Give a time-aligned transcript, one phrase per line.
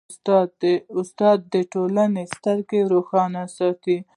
[1.01, 3.97] استاد د ټولنې سترګې روښانه ساتي.